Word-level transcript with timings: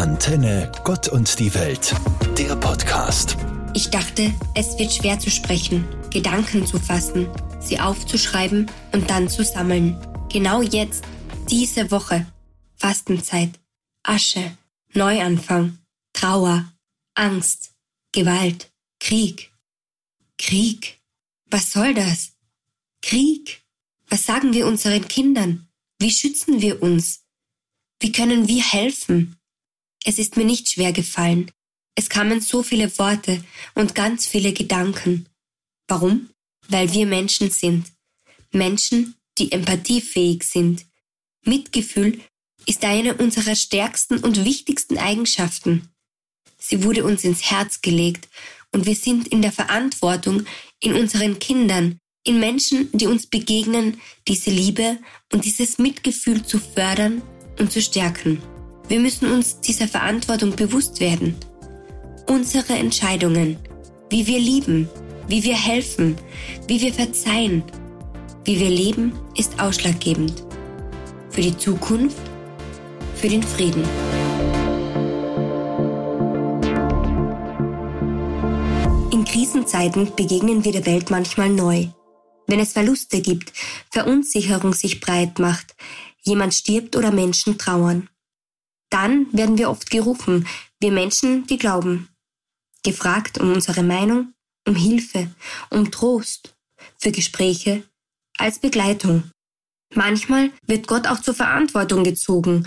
Antenne 0.00 0.72
Gott 0.82 1.08
und 1.08 1.38
die 1.38 1.52
Welt, 1.52 1.94
der 2.38 2.56
Podcast. 2.56 3.36
Ich 3.74 3.90
dachte, 3.90 4.32
es 4.54 4.78
wird 4.78 4.94
schwer 4.94 5.18
zu 5.18 5.30
sprechen, 5.30 5.86
Gedanken 6.10 6.64
zu 6.64 6.78
fassen, 6.78 7.28
sie 7.60 7.78
aufzuschreiben 7.78 8.70
und 8.92 9.10
dann 9.10 9.28
zu 9.28 9.44
sammeln. 9.44 10.00
Genau 10.32 10.62
jetzt, 10.62 11.04
diese 11.50 11.90
Woche. 11.90 12.26
Fastenzeit, 12.76 13.50
Asche, 14.02 14.56
Neuanfang, 14.94 15.76
Trauer, 16.14 16.72
Angst, 17.12 17.74
Gewalt, 18.12 18.72
Krieg. 19.00 19.52
Krieg. 20.38 20.98
Was 21.50 21.72
soll 21.72 21.92
das? 21.92 22.32
Krieg. 23.02 23.60
Was 24.08 24.24
sagen 24.24 24.54
wir 24.54 24.66
unseren 24.66 25.06
Kindern? 25.08 25.68
Wie 25.98 26.10
schützen 26.10 26.62
wir 26.62 26.82
uns? 26.82 27.20
Wie 28.00 28.12
können 28.12 28.48
wir 28.48 28.64
helfen? 28.64 29.36
Es 30.04 30.18
ist 30.18 30.36
mir 30.36 30.44
nicht 30.44 30.70
schwer 30.70 30.92
gefallen. 30.92 31.50
Es 31.94 32.08
kamen 32.08 32.40
so 32.40 32.62
viele 32.62 32.96
Worte 32.98 33.44
und 33.74 33.94
ganz 33.94 34.26
viele 34.26 34.52
Gedanken. 34.52 35.26
Warum? 35.88 36.30
Weil 36.68 36.92
wir 36.92 37.06
Menschen 37.06 37.50
sind. 37.50 37.86
Menschen, 38.52 39.14
die 39.38 39.52
empathiefähig 39.52 40.44
sind. 40.44 40.86
Mitgefühl 41.44 42.20
ist 42.66 42.84
eine 42.84 43.14
unserer 43.14 43.56
stärksten 43.56 44.18
und 44.18 44.44
wichtigsten 44.44 44.98
Eigenschaften. 44.98 45.88
Sie 46.58 46.84
wurde 46.84 47.04
uns 47.04 47.24
ins 47.24 47.50
Herz 47.50 47.80
gelegt 47.80 48.28
und 48.72 48.86
wir 48.86 48.94
sind 48.94 49.28
in 49.28 49.42
der 49.42 49.52
Verantwortung, 49.52 50.44
in 50.80 50.94
unseren 50.94 51.38
Kindern, 51.38 51.98
in 52.24 52.38
Menschen, 52.38 52.90
die 52.92 53.06
uns 53.06 53.26
begegnen, 53.26 54.00
diese 54.28 54.50
Liebe 54.50 54.98
und 55.32 55.44
dieses 55.44 55.78
Mitgefühl 55.78 56.44
zu 56.44 56.58
fördern 56.58 57.22
und 57.58 57.72
zu 57.72 57.80
stärken. 57.80 58.42
Wir 58.90 58.98
müssen 58.98 59.30
uns 59.30 59.60
dieser 59.60 59.86
Verantwortung 59.86 60.56
bewusst 60.56 60.98
werden. 60.98 61.36
Unsere 62.26 62.72
Entscheidungen, 62.72 63.56
wie 64.10 64.26
wir 64.26 64.40
lieben, 64.40 64.88
wie 65.28 65.44
wir 65.44 65.54
helfen, 65.54 66.16
wie 66.66 66.80
wir 66.80 66.92
verzeihen, 66.92 67.62
wie 68.44 68.58
wir 68.58 68.68
leben, 68.68 69.12
ist 69.36 69.60
ausschlaggebend. 69.60 70.44
Für 71.30 71.40
die 71.40 71.56
Zukunft, 71.56 72.18
für 73.14 73.28
den 73.28 73.44
Frieden. 73.44 73.84
In 79.12 79.24
Krisenzeiten 79.24 80.16
begegnen 80.16 80.64
wir 80.64 80.72
der 80.72 80.86
Welt 80.86 81.12
manchmal 81.12 81.50
neu. 81.50 81.86
Wenn 82.48 82.58
es 82.58 82.72
Verluste 82.72 83.20
gibt, 83.20 83.52
Verunsicherung 83.92 84.72
sich 84.72 84.98
breit 84.98 85.38
macht, 85.38 85.76
jemand 86.22 86.54
stirbt 86.54 86.96
oder 86.96 87.12
Menschen 87.12 87.56
trauern. 87.56 88.08
Dann 88.90 89.32
werden 89.32 89.56
wir 89.56 89.70
oft 89.70 89.90
gerufen, 89.90 90.46
wir 90.80 90.92
Menschen, 90.92 91.46
die 91.46 91.58
glauben. 91.58 92.08
Gefragt 92.82 93.38
um 93.38 93.52
unsere 93.52 93.82
Meinung, 93.82 94.34
um 94.66 94.74
Hilfe, 94.74 95.30
um 95.70 95.90
Trost, 95.90 96.54
für 96.98 97.12
Gespräche, 97.12 97.84
als 98.38 98.58
Begleitung. 98.58 99.30
Manchmal 99.94 100.50
wird 100.66 100.86
Gott 100.86 101.06
auch 101.06 101.20
zur 101.20 101.34
Verantwortung 101.34 102.04
gezogen. 102.04 102.66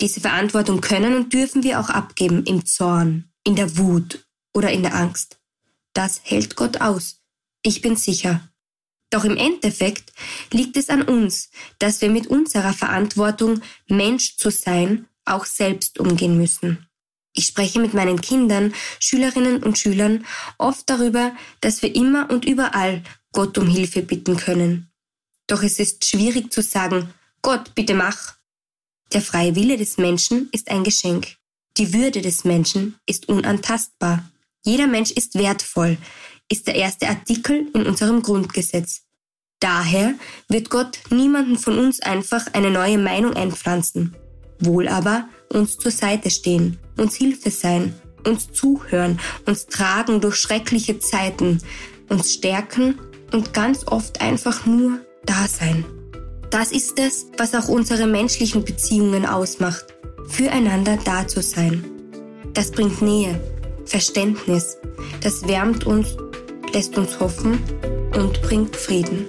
Diese 0.00 0.20
Verantwortung 0.20 0.80
können 0.80 1.14
und 1.14 1.32
dürfen 1.32 1.62
wir 1.62 1.80
auch 1.80 1.88
abgeben 1.88 2.44
im 2.44 2.66
Zorn, 2.66 3.30
in 3.44 3.56
der 3.56 3.78
Wut 3.78 4.26
oder 4.52 4.70
in 4.70 4.82
der 4.82 4.94
Angst. 4.94 5.38
Das 5.92 6.20
hält 6.24 6.56
Gott 6.56 6.80
aus. 6.80 7.20
Ich 7.62 7.80
bin 7.80 7.96
sicher. 7.96 8.48
Doch 9.10 9.24
im 9.24 9.36
Endeffekt 9.36 10.12
liegt 10.50 10.76
es 10.76 10.90
an 10.90 11.02
uns, 11.02 11.50
dass 11.78 12.00
wir 12.00 12.10
mit 12.10 12.26
unserer 12.26 12.72
Verantwortung, 12.72 13.60
Mensch 13.86 14.36
zu 14.36 14.50
sein, 14.50 15.06
auch 15.24 15.46
selbst 15.46 15.98
umgehen 15.98 16.38
müssen. 16.38 16.86
Ich 17.36 17.46
spreche 17.46 17.80
mit 17.80 17.94
meinen 17.94 18.20
Kindern, 18.20 18.72
Schülerinnen 19.00 19.62
und 19.62 19.76
Schülern 19.76 20.24
oft 20.56 20.88
darüber, 20.88 21.32
dass 21.60 21.82
wir 21.82 21.94
immer 21.94 22.30
und 22.30 22.44
überall 22.44 23.02
Gott 23.32 23.58
um 23.58 23.66
Hilfe 23.66 24.02
bitten 24.02 24.36
können. 24.36 24.90
Doch 25.48 25.62
es 25.62 25.80
ist 25.80 26.04
schwierig 26.04 26.52
zu 26.52 26.62
sagen, 26.62 27.12
Gott, 27.42 27.74
bitte 27.74 27.94
mach. 27.94 28.34
Der 29.12 29.20
freie 29.20 29.56
Wille 29.56 29.76
des 29.76 29.98
Menschen 29.98 30.48
ist 30.52 30.70
ein 30.70 30.84
Geschenk. 30.84 31.36
Die 31.76 31.92
Würde 31.92 32.22
des 32.22 32.44
Menschen 32.44 32.96
ist 33.04 33.28
unantastbar. 33.28 34.30
Jeder 34.64 34.86
Mensch 34.86 35.10
ist 35.10 35.34
wertvoll, 35.34 35.98
ist 36.48 36.68
der 36.68 36.76
erste 36.76 37.08
Artikel 37.08 37.68
in 37.74 37.86
unserem 37.86 38.22
Grundgesetz. 38.22 39.02
Daher 39.58 40.14
wird 40.48 40.70
Gott 40.70 41.00
niemanden 41.10 41.58
von 41.58 41.78
uns 41.78 42.00
einfach 42.00 42.46
eine 42.54 42.70
neue 42.70 42.98
Meinung 42.98 43.34
einpflanzen 43.34 44.14
wohl 44.64 44.88
aber 44.88 45.28
uns 45.48 45.76
zur 45.78 45.90
Seite 45.90 46.30
stehen, 46.30 46.78
uns 46.96 47.14
Hilfe 47.14 47.50
sein, 47.50 47.94
uns 48.26 48.52
zuhören, 48.52 49.20
uns 49.46 49.66
tragen 49.66 50.20
durch 50.20 50.36
schreckliche 50.36 50.98
Zeiten, 50.98 51.60
uns 52.08 52.32
stärken 52.32 52.98
und 53.32 53.52
ganz 53.52 53.86
oft 53.86 54.20
einfach 54.20 54.66
nur 54.66 54.98
da 55.24 55.46
sein. 55.48 55.84
Das 56.50 56.70
ist 56.72 56.98
es, 57.00 57.26
was 57.36 57.54
auch 57.54 57.68
unsere 57.68 58.06
menschlichen 58.06 58.64
Beziehungen 58.64 59.26
ausmacht, 59.26 59.86
füreinander 60.28 60.98
da 61.04 61.26
zu 61.26 61.42
sein. 61.42 61.84
Das 62.52 62.70
bringt 62.70 63.02
Nähe, 63.02 63.40
Verständnis, 63.86 64.78
das 65.20 65.46
wärmt 65.48 65.84
uns, 65.84 66.16
lässt 66.72 66.96
uns 66.96 67.18
hoffen 67.18 67.58
und 68.14 68.40
bringt 68.42 68.76
Frieden. 68.76 69.26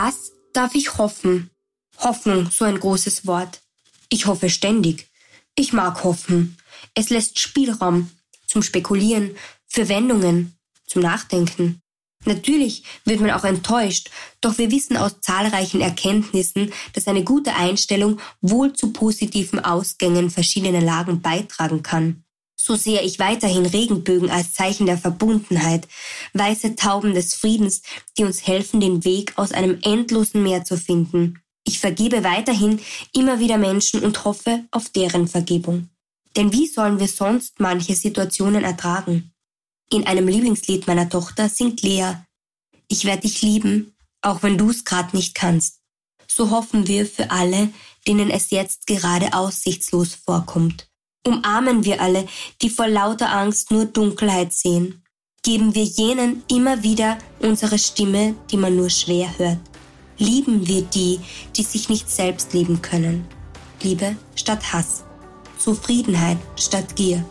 Was 0.00 0.30
darf 0.52 0.76
ich 0.76 0.96
hoffen? 0.96 1.50
Hoffnung, 1.98 2.52
so 2.52 2.64
ein 2.64 2.78
großes 2.78 3.26
Wort. 3.26 3.62
Ich 4.08 4.26
hoffe 4.26 4.48
ständig. 4.48 5.08
Ich 5.56 5.72
mag 5.72 6.04
hoffen. 6.04 6.56
Es 6.94 7.10
lässt 7.10 7.40
Spielraum 7.40 8.08
zum 8.46 8.62
Spekulieren, 8.62 9.36
für 9.66 9.88
Wendungen, 9.88 10.56
zum 10.86 11.02
Nachdenken. 11.02 11.82
Natürlich 12.26 12.84
wird 13.06 13.18
man 13.18 13.32
auch 13.32 13.42
enttäuscht, 13.42 14.10
doch 14.40 14.56
wir 14.58 14.70
wissen 14.70 14.96
aus 14.96 15.20
zahlreichen 15.20 15.80
Erkenntnissen, 15.80 16.72
dass 16.92 17.08
eine 17.08 17.24
gute 17.24 17.56
Einstellung 17.56 18.20
wohl 18.40 18.74
zu 18.74 18.92
positiven 18.92 19.58
Ausgängen 19.58 20.30
verschiedener 20.30 20.80
Lagen 20.80 21.22
beitragen 21.22 21.82
kann. 21.82 22.22
So 22.60 22.74
sehe 22.74 23.02
ich 23.02 23.20
weiterhin 23.20 23.66
Regenbögen 23.66 24.30
als 24.30 24.52
Zeichen 24.52 24.86
der 24.86 24.98
Verbundenheit, 24.98 25.86
weiße 26.34 26.74
Tauben 26.74 27.14
des 27.14 27.34
Friedens, 27.34 27.82
die 28.18 28.24
uns 28.24 28.46
helfen, 28.46 28.80
den 28.80 29.04
Weg 29.04 29.32
aus 29.36 29.52
einem 29.52 29.78
endlosen 29.82 30.42
Meer 30.42 30.64
zu 30.64 30.76
finden. 30.76 31.40
Ich 31.64 31.78
vergebe 31.78 32.24
weiterhin 32.24 32.80
immer 33.12 33.38
wieder 33.38 33.58
Menschen 33.58 34.02
und 34.02 34.24
hoffe 34.24 34.64
auf 34.72 34.88
deren 34.90 35.28
Vergebung. 35.28 35.88
Denn 36.36 36.52
wie 36.52 36.66
sollen 36.66 36.98
wir 36.98 37.08
sonst 37.08 37.60
manche 37.60 37.94
Situationen 37.94 38.64
ertragen? 38.64 39.32
In 39.90 40.06
einem 40.06 40.26
Lieblingslied 40.26 40.86
meiner 40.86 41.08
Tochter 41.08 41.48
singt 41.48 41.82
Lea, 41.82 42.14
ich 42.88 43.04
werde 43.04 43.22
dich 43.22 43.40
lieben, 43.42 43.94
auch 44.20 44.42
wenn 44.42 44.58
du 44.58 44.70
es 44.70 44.84
gerade 44.84 45.16
nicht 45.16 45.34
kannst. 45.34 45.80
So 46.26 46.50
hoffen 46.50 46.88
wir 46.88 47.06
für 47.06 47.30
alle, 47.30 47.70
denen 48.06 48.30
es 48.30 48.50
jetzt 48.50 48.86
gerade 48.86 49.32
aussichtslos 49.32 50.14
vorkommt. 50.14 50.87
Umarmen 51.26 51.84
wir 51.84 52.00
alle, 52.00 52.26
die 52.62 52.70
vor 52.70 52.88
lauter 52.88 53.30
Angst 53.32 53.70
nur 53.70 53.86
Dunkelheit 53.86 54.52
sehen. 54.52 55.02
Geben 55.42 55.74
wir 55.74 55.84
jenen 55.84 56.42
immer 56.50 56.82
wieder 56.82 57.18
unsere 57.40 57.78
Stimme, 57.78 58.34
die 58.50 58.56
man 58.56 58.76
nur 58.76 58.90
schwer 58.90 59.28
hört. 59.38 59.58
Lieben 60.18 60.66
wir 60.66 60.82
die, 60.82 61.20
die 61.56 61.62
sich 61.62 61.88
nicht 61.88 62.10
selbst 62.10 62.52
lieben 62.52 62.82
können. 62.82 63.26
Liebe 63.82 64.16
statt 64.34 64.72
Hass. 64.72 65.04
Zufriedenheit 65.58 66.38
statt 66.56 66.96
Gier. 66.96 67.24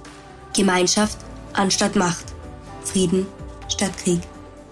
Gemeinschaft 0.56 1.18
anstatt 1.54 1.96
Macht. 1.96 2.26
Frieden 2.84 3.26
statt 3.68 3.98
Krieg. 3.98 4.22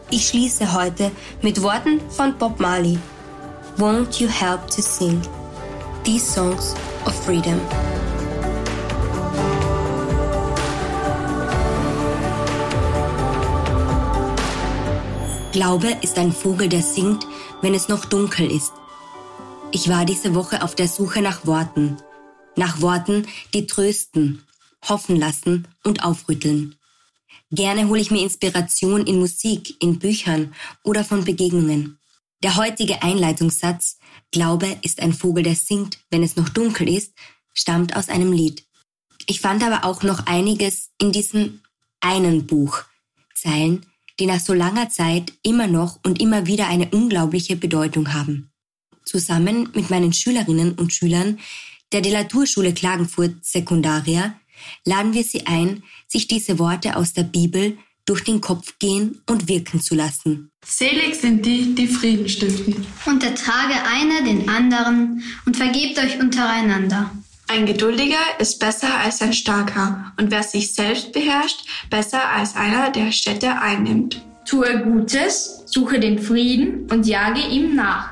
Ich 0.10 0.28
schließe 0.28 0.74
heute 0.74 1.12
mit 1.42 1.62
Worten 1.62 2.00
von 2.10 2.38
Bob 2.38 2.60
Marley. 2.60 2.98
Won't 3.78 4.22
you 4.22 4.30
help 4.30 4.68
to 4.70 4.82
sing 4.82 5.22
these 6.06 6.26
songs 6.26 6.74
of 7.06 7.14
freedom? 7.26 7.60
Glaube 15.56 15.88
ist 16.02 16.18
ein 16.18 16.34
Vogel, 16.34 16.68
der 16.68 16.82
singt, 16.82 17.26
wenn 17.62 17.74
es 17.74 17.88
noch 17.88 18.04
dunkel 18.04 18.52
ist. 18.52 18.74
Ich 19.72 19.88
war 19.88 20.04
diese 20.04 20.36
Woche 20.36 20.62
auf 20.62 20.76
der 20.76 20.90
Suche 20.90 21.22
nach 21.22 21.46
Worten. 21.46 21.96
Nach 22.58 22.82
Worten, 22.82 23.26
die 23.54 23.66
trösten, 23.66 24.44
hoffen 24.84 25.16
lassen 25.16 25.66
und 25.86 26.04
aufrütteln. 26.04 26.76
Gerne 27.52 27.88
hole 27.88 28.02
ich 28.02 28.12
mir 28.12 28.22
Inspiration 28.22 29.08
in 29.08 29.18
Musik, 29.18 29.82
in 29.82 29.98
Büchern 29.98 30.54
oder 30.84 31.06
von 31.06 31.24
Begegnungen. 31.24 32.00
Der 32.44 32.58
heutige 32.58 33.02
Einleitungssatz, 33.02 33.98
Glaube 34.32 34.78
ist 34.82 35.02
ein 35.02 35.14
Vogel, 35.14 35.44
der 35.44 35.56
singt, 35.56 36.00
wenn 36.10 36.22
es 36.22 36.36
noch 36.36 36.50
dunkel 36.50 36.90
ist, 36.90 37.14
stammt 37.54 37.96
aus 37.96 38.10
einem 38.10 38.34
Lied. 38.34 38.66
Ich 39.26 39.40
fand 39.40 39.64
aber 39.64 39.86
auch 39.86 40.04
noch 40.04 40.26
einiges 40.26 40.90
in 41.00 41.14
diesem 41.14 41.62
einen 42.02 42.46
Buch. 42.46 42.82
Zeilen, 43.36 43.86
die 44.20 44.26
nach 44.26 44.40
so 44.40 44.54
langer 44.54 44.90
Zeit 44.90 45.34
immer 45.44 45.68
noch 45.68 46.00
und 46.04 46.22
immer 46.22 46.48
wieder 46.48 46.68
eine 46.68 46.90
unglaubliche 46.90 47.56
Bedeutung 47.56 48.14
haben. 48.14 48.52
zusammen 49.06 49.70
mit 49.76 49.92
meinen 49.92 50.14
Schülerinnen 50.14 50.74
und 50.74 50.92
Schülern 50.92 51.38
der 51.92 52.02
Delaturschule 52.02 52.74
Klagenfurt 52.74 53.46
Sekundaria 53.46 54.36
laden 54.84 55.14
wir 55.14 55.24
Sie 55.24 55.46
ein, 55.46 55.84
sich 56.08 56.28
diese 56.28 56.60
Worte 56.60 56.96
aus 56.96 57.14
der 57.14 57.24
Bibel 57.24 57.78
durch 58.06 58.24
den 58.24 58.42
Kopf 58.42 58.78
gehen 58.80 59.22
und 59.30 59.48
wirken 59.48 59.82
zu 59.82 59.96
lassen. 59.96 60.52
Selig 60.66 61.16
sind 61.16 61.46
die, 61.46 61.74
die 61.74 61.88
Frieden 61.88 62.30
stiften. 62.30 62.86
Und 63.06 63.24
ertrage 63.24 63.76
einer 63.84 64.24
den 64.24 64.48
anderen 64.48 65.24
und 65.46 65.58
vergebt 65.58 65.98
euch 65.98 66.20
untereinander. 66.20 67.12
Ein 67.48 67.68
Geduldiger 67.68 68.18
ist 68.40 68.60
besser 68.60 68.88
als 69.04 69.22
ein 69.22 69.34
Starker 69.34 70.12
und 70.20 70.32
wer 70.32 70.42
sich 70.42 70.74
selbst 70.74 71.12
beherrscht, 71.12 71.66
besser 71.90 72.32
als 72.32 72.56
einer, 72.56 72.90
der 72.90 73.12
Städte 73.12 73.60
einnimmt. 73.62 74.22
Tue 74.46 74.82
Gutes, 74.82 75.62
suche 75.66 76.00
den 76.00 76.18
Frieden 76.20 76.90
und 76.92 77.06
jage 77.06 77.42
ihm 77.42 77.76
nach. 77.76 78.10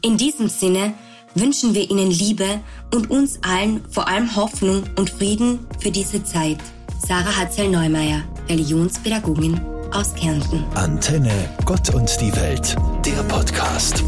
In 0.00 0.16
diesem 0.16 0.48
Sinne 0.48 0.94
wünschen 1.34 1.74
wir 1.74 1.90
Ihnen 1.90 2.10
Liebe 2.10 2.60
und 2.94 3.10
uns 3.10 3.38
allen 3.42 3.84
vor 3.90 4.08
allem 4.08 4.34
Hoffnung 4.36 4.84
und 4.96 5.10
Frieden 5.10 5.66
für 5.78 5.90
diese 5.90 6.24
Zeit. 6.24 6.58
Sarah 7.06 7.36
Hatzel-Neumeier, 7.36 8.22
Religionspädagogin 8.48 9.60
aus 9.92 10.14
Kärnten. 10.14 10.64
Antenne, 10.74 11.32
Gott 11.64 11.94
und 11.94 12.10
die 12.20 12.34
Welt, 12.36 12.74
der 13.04 13.22
Podcast. 13.24 14.02